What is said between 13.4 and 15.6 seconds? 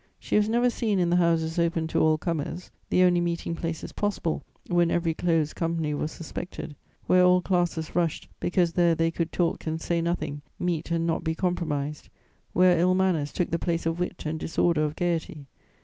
the place of wit and disorder of gaiety.